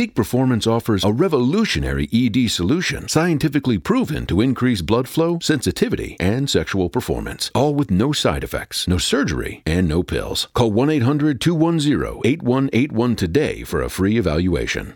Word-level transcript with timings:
Peak 0.00 0.14
Performance 0.14 0.66
offers 0.66 1.04
a 1.04 1.12
revolutionary 1.12 2.08
ED 2.10 2.50
solution 2.50 3.06
scientifically 3.06 3.76
proven 3.76 4.24
to 4.24 4.40
increase 4.40 4.80
blood 4.80 5.06
flow, 5.06 5.38
sensitivity, 5.42 6.16
and 6.18 6.48
sexual 6.48 6.88
performance, 6.88 7.50
all 7.54 7.74
with 7.74 7.90
no 7.90 8.10
side 8.10 8.42
effects, 8.42 8.88
no 8.88 8.96
surgery, 8.96 9.62
and 9.66 9.86
no 9.86 10.02
pills. 10.02 10.48
Call 10.54 10.72
1 10.72 10.88
800 10.88 11.38
210 11.38 12.22
8181 12.24 13.14
today 13.14 13.62
for 13.62 13.82
a 13.82 13.90
free 13.90 14.16
evaluation. 14.16 14.94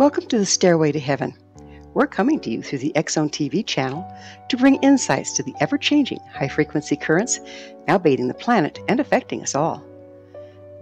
Welcome 0.00 0.28
to 0.28 0.38
the 0.38 0.46
Stairway 0.46 0.92
to 0.92 0.98
Heaven. 0.98 1.34
We're 1.92 2.06
coming 2.06 2.40
to 2.40 2.50
you 2.50 2.62
through 2.62 2.78
the 2.78 2.94
Zone 3.10 3.28
TV 3.28 3.66
channel 3.66 4.10
to 4.48 4.56
bring 4.56 4.76
insights 4.76 5.34
to 5.34 5.42
the 5.42 5.52
ever 5.60 5.76
changing 5.76 6.20
high 6.32 6.48
frequency 6.48 6.96
currents 6.96 7.38
now 7.86 7.98
bathing 7.98 8.26
the 8.26 8.32
planet 8.32 8.78
and 8.88 8.98
affecting 8.98 9.42
us 9.42 9.54
all. 9.54 9.84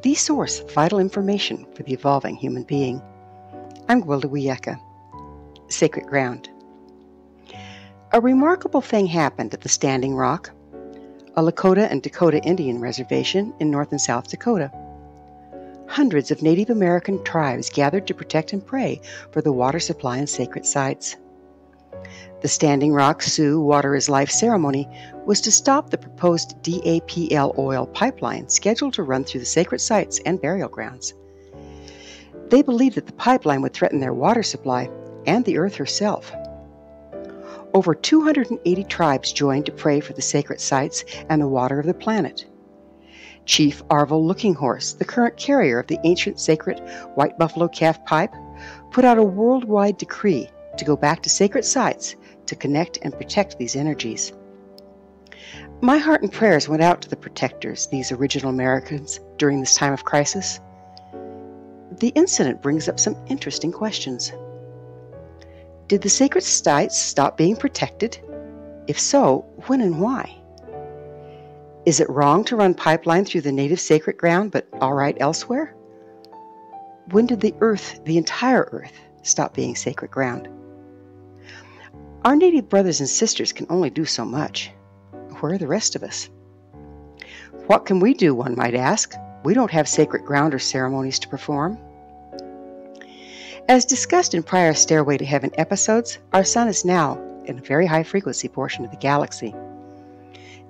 The 0.04 0.14
source 0.14 0.60
vital 0.72 1.00
information 1.00 1.66
for 1.74 1.82
the 1.82 1.94
evolving 1.94 2.36
human 2.36 2.62
being. 2.62 3.02
I'm 3.88 4.04
Gwilda 4.04 4.26
Wiyaka. 4.26 4.78
Sacred 5.66 6.06
Ground. 6.06 6.48
A 8.12 8.20
remarkable 8.20 8.82
thing 8.82 9.06
happened 9.06 9.52
at 9.52 9.62
the 9.62 9.68
Standing 9.68 10.14
Rock, 10.14 10.52
a 11.34 11.42
Lakota 11.42 11.90
and 11.90 12.04
Dakota 12.04 12.40
Indian 12.44 12.80
reservation 12.80 13.52
in 13.58 13.68
North 13.68 13.90
and 13.90 14.00
South 14.00 14.28
Dakota 14.28 14.70
hundreds 15.88 16.30
of 16.30 16.42
Native 16.42 16.70
American 16.70 17.22
tribes 17.24 17.70
gathered 17.70 18.06
to 18.06 18.14
protect 18.14 18.52
and 18.52 18.64
pray 18.64 19.00
for 19.32 19.42
the 19.42 19.52
water 19.52 19.80
supply 19.80 20.18
and 20.18 20.28
sacred 20.28 20.64
sites. 20.64 21.16
The 22.40 22.48
Standing 22.48 22.92
Rock 22.92 23.22
Sioux 23.22 23.60
Water 23.60 23.96
is 23.96 24.08
Life 24.08 24.30
ceremony 24.30 24.88
was 25.26 25.40
to 25.40 25.50
stop 25.50 25.90
the 25.90 25.98
proposed 25.98 26.62
DAPL 26.62 27.58
oil 27.58 27.86
pipeline 27.86 28.48
scheduled 28.48 28.94
to 28.94 29.02
run 29.02 29.24
through 29.24 29.40
the 29.40 29.46
sacred 29.46 29.80
sites 29.80 30.20
and 30.24 30.40
burial 30.40 30.68
grounds. 30.68 31.14
They 32.48 32.62
believed 32.62 32.96
that 32.96 33.06
the 33.06 33.12
pipeline 33.12 33.62
would 33.62 33.74
threaten 33.74 33.98
their 33.98 34.14
water 34.14 34.42
supply 34.42 34.88
and 35.26 35.44
the 35.44 35.58
earth 35.58 35.74
herself. 35.74 36.32
Over 37.74 37.94
280 37.94 38.84
tribes 38.84 39.32
joined 39.32 39.66
to 39.66 39.72
pray 39.72 40.00
for 40.00 40.12
the 40.12 40.22
sacred 40.22 40.60
sites 40.60 41.04
and 41.28 41.42
the 41.42 41.48
water 41.48 41.80
of 41.80 41.86
the 41.86 41.94
planet. 41.94 42.46
Chief 43.48 43.82
Arvol 43.88 44.22
Looking 44.22 44.52
Horse, 44.52 44.92
the 44.92 45.06
current 45.06 45.38
carrier 45.38 45.78
of 45.78 45.86
the 45.86 45.98
ancient 46.04 46.38
sacred 46.38 46.80
white 47.14 47.38
buffalo 47.38 47.66
calf 47.66 48.04
pipe, 48.04 48.34
put 48.90 49.06
out 49.06 49.16
a 49.16 49.22
worldwide 49.22 49.96
decree 49.96 50.50
to 50.76 50.84
go 50.84 50.94
back 50.94 51.22
to 51.22 51.30
sacred 51.30 51.64
sites 51.64 52.14
to 52.44 52.54
connect 52.54 52.98
and 53.00 53.16
protect 53.16 53.58
these 53.58 53.74
energies. 53.74 54.34
My 55.80 55.96
heart 55.96 56.22
and 56.22 56.30
prayers 56.30 56.68
went 56.68 56.82
out 56.82 57.00
to 57.00 57.08
the 57.08 57.16
protectors, 57.16 57.86
these 57.86 58.12
original 58.12 58.50
Americans, 58.50 59.18
during 59.38 59.60
this 59.60 59.74
time 59.74 59.94
of 59.94 60.04
crisis. 60.04 60.60
The 62.00 62.12
incident 62.14 62.60
brings 62.60 62.86
up 62.86 63.00
some 63.00 63.16
interesting 63.28 63.72
questions. 63.72 64.30
Did 65.86 66.02
the 66.02 66.10
sacred 66.10 66.44
sites 66.44 66.98
stop 66.98 67.38
being 67.38 67.56
protected? 67.56 68.18
If 68.86 69.00
so, 69.00 69.46
when 69.68 69.80
and 69.80 69.98
why? 69.98 70.36
Is 71.88 72.00
it 72.00 72.10
wrong 72.10 72.44
to 72.44 72.56
run 72.56 72.74
pipeline 72.74 73.24
through 73.24 73.40
the 73.40 73.50
native 73.50 73.80
sacred 73.80 74.18
ground 74.18 74.50
but 74.50 74.68
all 74.78 74.92
right 74.92 75.16
elsewhere? 75.20 75.74
When 77.12 77.24
did 77.24 77.40
the 77.40 77.54
earth, 77.60 78.00
the 78.04 78.18
entire 78.18 78.68
earth, 78.72 78.92
stop 79.22 79.54
being 79.54 79.74
sacred 79.74 80.10
ground? 80.10 80.50
Our 82.26 82.36
native 82.36 82.68
brothers 82.68 83.00
and 83.00 83.08
sisters 83.08 83.54
can 83.54 83.64
only 83.70 83.88
do 83.88 84.04
so 84.04 84.26
much. 84.26 84.70
Where 85.40 85.54
are 85.54 85.56
the 85.56 85.66
rest 85.66 85.96
of 85.96 86.02
us? 86.02 86.28
What 87.68 87.86
can 87.86 88.00
we 88.00 88.12
do, 88.12 88.34
one 88.34 88.54
might 88.54 88.74
ask? 88.74 89.14
We 89.42 89.54
don't 89.54 89.70
have 89.70 89.88
sacred 89.88 90.26
ground 90.26 90.52
or 90.52 90.58
ceremonies 90.58 91.18
to 91.20 91.28
perform. 91.28 91.78
As 93.66 93.86
discussed 93.86 94.34
in 94.34 94.42
prior 94.42 94.74
Stairway 94.74 95.16
to 95.16 95.24
Heaven 95.24 95.52
episodes, 95.54 96.18
our 96.34 96.44
sun 96.44 96.68
is 96.68 96.84
now 96.84 97.18
in 97.46 97.56
a 97.56 97.62
very 97.62 97.86
high 97.86 98.02
frequency 98.02 98.48
portion 98.48 98.84
of 98.84 98.90
the 98.90 98.98
galaxy. 98.98 99.54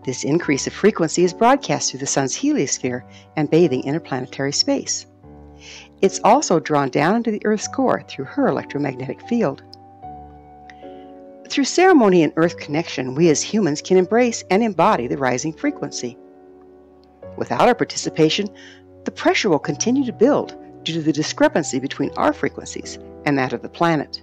This 0.08 0.24
increase 0.24 0.66
of 0.66 0.72
frequency 0.72 1.22
is 1.22 1.34
broadcast 1.34 1.90
through 1.90 2.00
the 2.00 2.06
sun's 2.06 2.34
heliosphere 2.34 3.02
and 3.36 3.50
bathing 3.50 3.84
interplanetary 3.84 4.52
space. 4.52 5.04
It's 6.00 6.18
also 6.24 6.58
drawn 6.58 6.88
down 6.88 7.16
into 7.16 7.30
the 7.30 7.44
Earth's 7.44 7.68
core 7.68 8.02
through 8.08 8.24
her 8.24 8.48
electromagnetic 8.48 9.20
field. 9.28 9.62
Through 11.50 11.64
ceremony 11.64 12.22
and 12.22 12.32
Earth 12.36 12.56
connection, 12.56 13.16
we 13.16 13.28
as 13.28 13.42
humans 13.42 13.82
can 13.82 13.98
embrace 13.98 14.42
and 14.50 14.62
embody 14.62 15.08
the 15.08 15.18
rising 15.18 15.52
frequency. 15.52 16.16
Without 17.36 17.68
our 17.68 17.74
participation, 17.74 18.48
the 19.04 19.10
pressure 19.10 19.50
will 19.50 19.58
continue 19.58 20.06
to 20.06 20.12
build 20.14 20.56
due 20.84 20.94
to 20.94 21.02
the 21.02 21.12
discrepancy 21.12 21.80
between 21.80 22.12
our 22.16 22.32
frequencies 22.32 22.98
and 23.26 23.36
that 23.36 23.52
of 23.52 23.60
the 23.60 23.68
planet. 23.68 24.22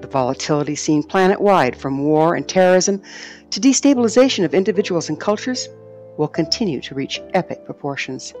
The 0.00 0.08
volatility 0.08 0.74
seen 0.74 1.02
planet 1.02 1.40
wide 1.40 1.76
from 1.76 1.98
war 1.98 2.34
and 2.34 2.48
terrorism 2.48 3.02
to 3.50 3.60
destabilization 3.60 4.44
of 4.44 4.54
individuals 4.54 5.08
and 5.08 5.20
cultures 5.20 5.68
will 6.16 6.28
continue 6.28 6.80
to 6.82 6.94
reach 6.94 7.20
epic 7.34 7.64
proportions. 7.64 8.34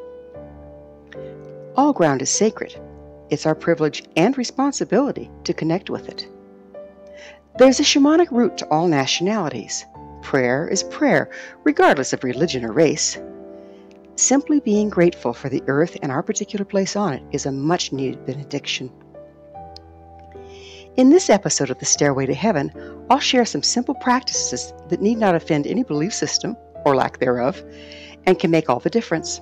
All 1.76 1.92
ground 1.92 2.22
is 2.22 2.30
sacred. 2.30 2.78
It's 3.30 3.46
our 3.46 3.54
privilege 3.54 4.04
and 4.16 4.36
responsibility 4.36 5.30
to 5.44 5.54
connect 5.54 5.90
with 5.90 6.08
it. 6.08 6.26
There's 7.58 7.80
a 7.80 7.84
shamanic 7.84 8.30
root 8.30 8.58
to 8.58 8.66
all 8.68 8.88
nationalities. 8.88 9.84
Prayer 10.22 10.68
is 10.68 10.82
prayer, 10.84 11.30
regardless 11.64 12.12
of 12.12 12.24
religion 12.24 12.64
or 12.64 12.72
race. 12.72 13.18
Simply 14.16 14.60
being 14.60 14.88
grateful 14.88 15.32
for 15.32 15.48
the 15.48 15.62
earth 15.66 15.96
and 16.02 16.12
our 16.12 16.22
particular 16.22 16.64
place 16.64 16.96
on 16.96 17.14
it 17.14 17.22
is 17.32 17.46
a 17.46 17.52
much 17.52 17.92
needed 17.92 18.26
benediction. 18.26 18.90
In 21.00 21.08
this 21.08 21.30
episode 21.30 21.70
of 21.70 21.78
The 21.78 21.86
Stairway 21.86 22.26
to 22.26 22.34
Heaven, 22.34 22.70
I'll 23.08 23.20
share 23.20 23.46
some 23.46 23.62
simple 23.62 23.94
practices 23.94 24.74
that 24.90 25.00
need 25.00 25.16
not 25.16 25.34
offend 25.34 25.66
any 25.66 25.82
belief 25.82 26.12
system 26.12 26.54
or 26.84 26.94
lack 26.94 27.20
thereof, 27.20 27.64
and 28.26 28.38
can 28.38 28.50
make 28.50 28.68
all 28.68 28.80
the 28.80 28.90
difference. 28.90 29.40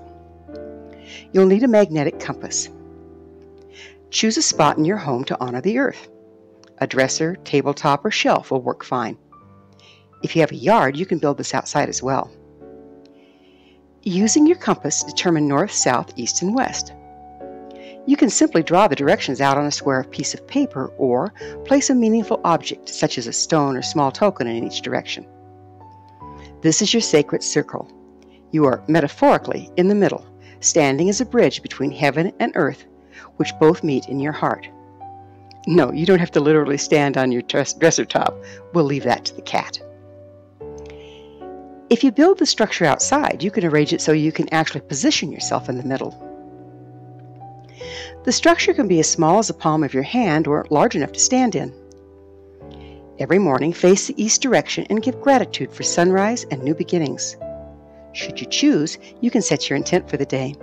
You'll 1.32 1.48
need 1.48 1.64
a 1.64 1.66
magnetic 1.66 2.20
compass. 2.20 2.68
Choose 4.12 4.36
a 4.36 4.42
spot 4.42 4.78
in 4.78 4.84
your 4.84 4.98
home 4.98 5.24
to 5.24 5.36
honor 5.40 5.60
the 5.60 5.78
earth. 5.78 6.08
A 6.78 6.86
dresser, 6.86 7.34
tabletop, 7.42 8.04
or 8.04 8.12
shelf 8.12 8.52
will 8.52 8.62
work 8.62 8.84
fine. 8.84 9.18
If 10.22 10.36
you 10.36 10.42
have 10.42 10.52
a 10.52 10.54
yard, 10.54 10.96
you 10.96 11.06
can 11.06 11.18
build 11.18 11.38
this 11.38 11.54
outside 11.54 11.88
as 11.88 12.00
well. 12.00 12.30
Using 14.04 14.46
your 14.46 14.58
compass, 14.58 15.02
determine 15.02 15.48
north, 15.48 15.72
south, 15.72 16.12
east, 16.14 16.40
and 16.40 16.54
west. 16.54 16.92
You 18.08 18.16
can 18.16 18.30
simply 18.30 18.62
draw 18.62 18.88
the 18.88 18.96
directions 18.96 19.38
out 19.38 19.58
on 19.58 19.66
a 19.66 19.70
square 19.70 20.02
piece 20.02 20.32
of 20.32 20.46
paper 20.46 20.86
or 20.96 21.34
place 21.66 21.90
a 21.90 21.94
meaningful 21.94 22.40
object, 22.42 22.88
such 22.88 23.18
as 23.18 23.26
a 23.26 23.34
stone 23.34 23.76
or 23.76 23.82
small 23.82 24.10
token, 24.10 24.46
in 24.46 24.64
each 24.64 24.80
direction. 24.80 25.26
This 26.62 26.80
is 26.80 26.94
your 26.94 27.02
sacred 27.02 27.42
circle. 27.42 27.86
You 28.50 28.64
are 28.64 28.82
metaphorically 28.88 29.70
in 29.76 29.88
the 29.88 29.94
middle, 29.94 30.26
standing 30.60 31.10
as 31.10 31.20
a 31.20 31.26
bridge 31.26 31.60
between 31.60 31.90
heaven 31.90 32.32
and 32.40 32.52
earth, 32.54 32.86
which 33.36 33.52
both 33.60 33.84
meet 33.84 34.08
in 34.08 34.20
your 34.20 34.32
heart. 34.32 34.66
No, 35.66 35.92
you 35.92 36.06
don't 36.06 36.18
have 36.18 36.30
to 36.30 36.40
literally 36.40 36.78
stand 36.78 37.18
on 37.18 37.30
your 37.30 37.42
dresser 37.42 38.06
top. 38.06 38.42
We'll 38.72 38.86
leave 38.86 39.04
that 39.04 39.26
to 39.26 39.34
the 39.34 39.42
cat. 39.42 39.78
If 41.90 42.02
you 42.02 42.10
build 42.10 42.38
the 42.38 42.46
structure 42.46 42.86
outside, 42.86 43.42
you 43.42 43.50
can 43.50 43.66
arrange 43.66 43.92
it 43.92 44.00
so 44.00 44.12
you 44.12 44.32
can 44.32 44.48
actually 44.48 44.80
position 44.80 45.30
yourself 45.30 45.68
in 45.68 45.76
the 45.76 45.84
middle. 45.84 46.24
The 48.24 48.32
structure 48.32 48.74
can 48.74 48.88
be 48.88 49.00
as 49.00 49.08
small 49.08 49.38
as 49.38 49.48
the 49.48 49.54
palm 49.54 49.82
of 49.84 49.94
your 49.94 50.02
hand 50.02 50.46
or 50.46 50.66
large 50.70 50.96
enough 50.96 51.12
to 51.12 51.20
stand 51.20 51.54
in. 51.54 51.72
Every 53.18 53.38
morning, 53.38 53.72
face 53.72 54.06
the 54.06 54.22
east 54.22 54.42
direction 54.42 54.86
and 54.90 55.02
give 55.02 55.20
gratitude 55.20 55.72
for 55.72 55.82
sunrise 55.82 56.44
and 56.50 56.62
new 56.62 56.74
beginnings. 56.74 57.36
Should 58.12 58.40
you 58.40 58.46
choose, 58.46 58.98
you 59.20 59.30
can 59.30 59.42
set 59.42 59.68
your 59.68 59.76
intent 59.76 60.08
for 60.08 60.16
the 60.16 60.26
day. 60.26 60.54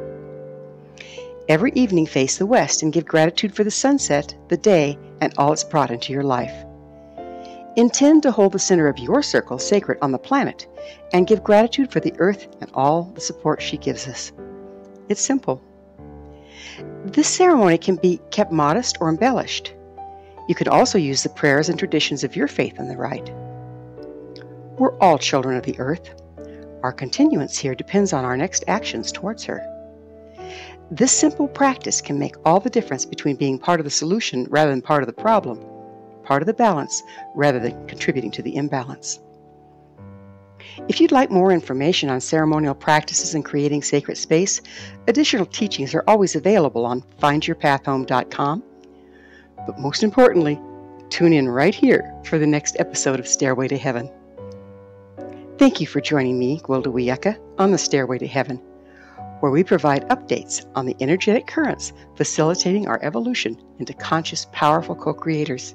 Every 1.48 1.72
evening, 1.76 2.06
face 2.06 2.38
the 2.38 2.46
west 2.46 2.82
and 2.82 2.94
give 2.94 3.06
gratitude 3.06 3.54
for 3.54 3.64
the 3.64 3.72
sunset, 3.72 4.34
the 4.48 4.58
day, 4.58 4.98
and 5.22 5.34
all 5.38 5.54
it's 5.54 5.64
brought 5.64 5.92
into 5.92 6.12
your 6.12 6.24
life. 6.24 6.66
Intend 7.76 8.24
to 8.24 8.32
hold 8.32 8.54
the 8.54 8.60
center 8.60 8.88
of 8.88 8.98
your 8.98 9.22
circle 9.22 9.60
sacred 9.60 9.98
on 10.02 10.12
the 10.12 10.18
planet 10.18 10.66
and 11.14 11.28
give 11.28 11.44
gratitude 11.44 11.92
for 11.92 12.00
the 12.00 12.14
earth 12.20 12.48
and 12.62 12.72
all 12.74 13.12
the 13.14 13.22
support 13.22 13.62
she 13.62 13.78
gives 13.78 14.08
us. 14.08 14.32
It's 15.10 15.22
simple. 15.22 15.62
This 17.06 17.28
ceremony 17.28 17.78
can 17.78 17.96
be 17.96 18.20
kept 18.32 18.52
modest 18.52 18.98
or 19.00 19.10
embellished. 19.10 19.74
You 20.48 20.56
can 20.56 20.68
also 20.68 20.98
use 20.98 21.24
the 21.24 21.30
prayers 21.30 21.70
and 21.70 21.80
traditions 21.80 22.24
of 22.24 22.36
your 22.36 22.48
faith 22.48 22.80
in 22.80 22.88
the 22.88 22.98
rite. 22.98 23.32
We're 24.78 24.98
all 25.00 25.18
children 25.18 25.58
of 25.58 25.64
the 25.64 25.80
earth. 25.80 26.14
Our 26.84 26.92
continuance 26.92 27.58
here 27.58 27.76
depends 27.76 28.14
on 28.14 28.26
our 28.26 28.38
next 28.38 28.64
actions 28.68 29.12
towards 29.12 29.44
her. 29.46 29.66
This 30.92 31.12
simple 31.12 31.48
practice 31.48 32.00
can 32.00 32.20
make 32.20 32.36
all 32.46 32.60
the 32.60 32.70
difference 32.70 33.06
between 33.06 33.38
being 33.38 33.58
part 33.58 33.80
of 33.80 33.86
the 33.86 33.90
solution 33.90 34.46
rather 34.52 34.70
than 34.70 34.84
part 34.84 35.02
of 35.02 35.08
the 35.08 35.14
problem, 35.14 35.66
part 36.24 36.44
of 36.44 36.46
the 36.46 36.54
balance 36.54 37.02
rather 37.34 37.60
than 37.60 37.88
contributing 37.88 38.30
to 38.32 38.44
the 38.44 38.56
imbalance. 38.56 39.20
If 40.90 41.00
you'd 41.00 41.12
like 41.12 41.32
more 41.32 41.52
information 41.52 42.10
on 42.10 42.20
ceremonial 42.20 42.76
practices 42.76 43.34
and 43.34 43.46
creating 43.46 43.82
sacred 43.82 44.18
space, 44.18 44.62
additional 45.08 45.46
teachings 45.46 45.96
are 45.96 46.04
always 46.08 46.36
available 46.36 46.86
on 46.86 47.02
findyourpathhome.com. 47.22 48.64
But 49.66 49.80
most 49.80 50.04
importantly, 50.04 50.60
tune 51.10 51.34
in 51.34 51.48
right 51.48 51.74
here 51.74 52.14
for 52.26 52.38
the 52.38 52.48
next 52.48 52.76
episode 52.78 53.20
of 53.20 53.28
Stairway 53.28 53.70
to 53.70 53.78
Heaven. 53.78 54.12
Thank 55.58 55.80
you 55.80 55.88
for 55.88 56.02
joining 56.02 56.38
me, 56.38 56.60
Gwilda 56.60 56.88
Wiyaka, 56.88 57.40
on 57.58 57.72
the 57.72 57.78
Stairway 57.78 58.18
to 58.18 58.28
Heaven, 58.28 58.58
where 59.40 59.54
we 59.54 59.64
provide 59.64 60.10
updates 60.10 60.66
on 60.76 60.86
the 60.86 60.96
energetic 61.00 61.48
currents 61.48 61.94
facilitating 62.16 62.88
our 62.88 63.02
evolution 63.02 63.58
into 63.80 63.94
conscious, 63.94 64.48
powerful 64.52 64.96
co 64.96 65.14
creators. 65.14 65.74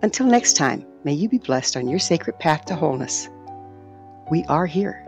Until 0.00 0.26
next 0.26 0.54
time, 0.54 0.86
may 1.04 1.12
you 1.12 1.28
be 1.28 1.38
blessed 1.38 1.76
on 1.76 1.88
your 1.88 1.98
sacred 1.98 2.38
path 2.38 2.64
to 2.66 2.74
wholeness. 2.74 3.28
We 4.30 4.44
are 4.44 4.64
here. 4.64 5.04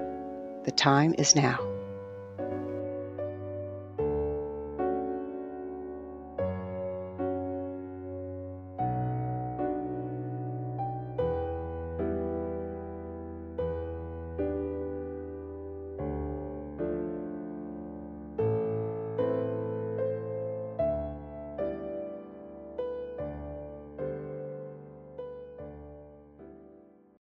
The 0.64 0.72
time 0.72 1.14
is 1.16 1.34
now. 1.34 1.75